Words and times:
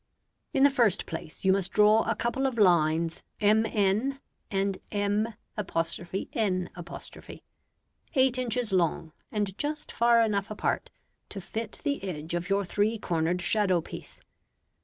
]In 0.55 0.63
the 0.63 0.71
first 0.71 1.05
place 1.05 1.45
you 1.45 1.51
must 1.53 1.73
draw 1.73 2.01
a 2.09 2.15
couple 2.15 2.47
of 2.47 2.57
lines 2.57 3.21
MN 3.39 4.17
and 4.49 4.79
M′N′, 4.89 5.35
eight 8.15 8.37
inches 8.39 8.73
long, 8.73 9.13
and 9.31 9.57
just 9.59 9.91
far 9.91 10.21
enough 10.21 10.49
apart 10.49 10.89
to 11.29 11.39
fit 11.39 11.81
the 11.83 12.03
edge 12.03 12.33
of 12.33 12.49
your 12.49 12.65
three 12.65 12.97
cornered 12.97 13.43
shadow 13.43 13.79
piece. 13.79 14.19